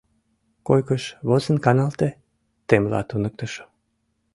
—Койкыш 0.67 1.03
возын 1.27 1.57
каналте,— 1.65 2.09
темла 2.67 3.01
туныктышо. 3.09 3.63